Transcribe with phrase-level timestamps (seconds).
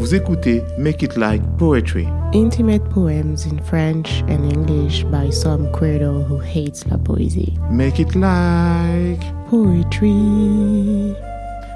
[0.00, 2.08] Vous écoutez Make It Like Poetry.
[2.32, 7.52] Intimate poems in French and English by some credo who hates la poésie.
[7.70, 11.12] Make It Like Poetry.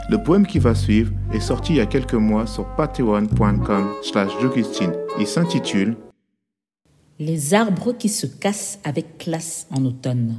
[0.09, 4.33] Le poème qui va suivre est sorti il y a quelques mois sur patreon.com slash
[5.21, 5.95] Il s'intitule
[7.19, 10.37] Les arbres qui se cassent avec classe en automne.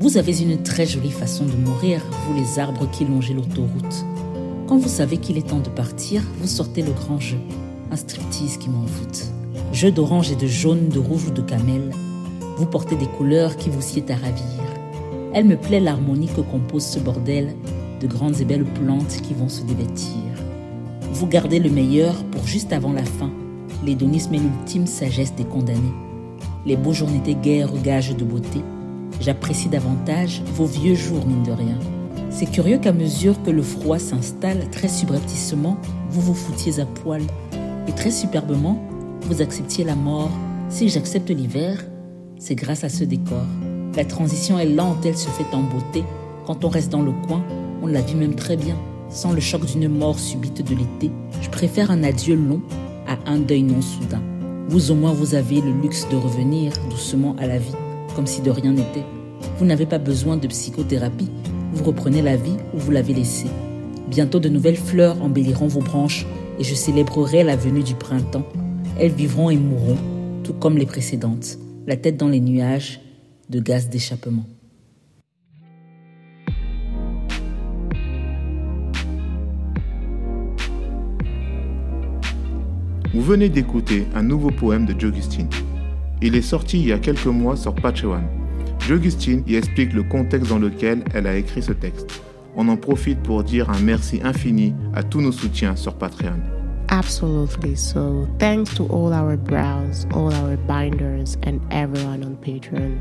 [0.00, 4.06] Vous avez une très jolie façon de mourir, vous les arbres qui longez l'autoroute.
[4.66, 7.36] Quand vous savez qu'il est temps de partir, vous sortez le grand jeu,
[7.90, 9.26] un striptease qui m'envoûte.
[9.72, 11.90] Jeu d'orange et de jaune, de rouge ou de camel,
[12.56, 14.44] vous portez des couleurs qui vous sied à ravir.
[15.34, 17.54] Elle me plaît l'harmonie que compose ce bordel
[18.00, 20.22] de grandes et belles plantes qui vont se dévêtir.
[21.12, 23.30] Vous gardez le meilleur pour juste avant la fin,
[23.84, 25.92] l'hédonisme et l'ultime sagesse des condamnés.
[26.64, 28.62] Les beaux jours n'étaient guère gages de beauté,
[29.20, 31.78] J'apprécie davantage vos vieux jours, mine de rien.
[32.36, 35.76] C'est curieux qu'à mesure que le froid s'installe très subrepticement,
[36.10, 37.22] vous vous foutiez à poil.
[37.86, 38.82] Et très superbement,
[39.22, 40.32] vous acceptiez la mort.
[40.68, 41.84] Si j'accepte l'hiver,
[42.40, 43.44] c'est grâce à ce décor.
[43.94, 46.02] La transition est lente, elle se fait en beauté.
[46.44, 47.40] Quand on reste dans le coin,
[47.84, 48.76] on la vit même très bien,
[49.10, 51.12] sans le choc d'une mort subite de l'été.
[51.40, 52.62] Je préfère un adieu long
[53.06, 54.22] à un deuil non soudain.
[54.68, 57.76] Vous au moins vous avez le luxe de revenir doucement à la vie
[58.16, 59.04] comme si de rien n'était.
[59.58, 61.30] Vous n'avez pas besoin de psychothérapie,
[61.74, 63.50] vous reprenez la vie où vous l'avez laissée.
[64.08, 66.24] Bientôt de nouvelles fleurs embelliront vos branches
[66.58, 68.46] et je célébrerai la venue du printemps.
[68.98, 69.98] Elles vivront et mourront,
[70.44, 73.00] tout comme les précédentes, la tête dans les nuages
[73.50, 74.44] de gaz d'échappement.
[83.12, 85.48] Vous venez d'écouter un nouveau poème de Jogustine.
[86.22, 88.22] Il est sorti il y a quelques mois sur Patreon.
[88.86, 92.20] Jogustine y explique le contexte dans lequel elle a écrit ce texte.
[92.54, 96.38] On en profite pour dire un merci infini à tous nos soutiens sur Patreon.
[96.90, 97.74] Absolutely.
[97.76, 102.98] So, thanks to all our brows, all our binders, and everyone on Patreon.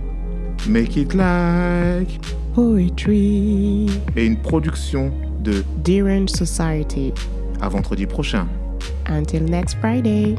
[0.67, 2.19] Make it like
[2.55, 3.87] poetry.
[4.15, 5.11] Et une production
[5.41, 7.13] de Derange Society.
[7.61, 8.47] À vendredi prochain.
[9.09, 10.37] Until next Friday.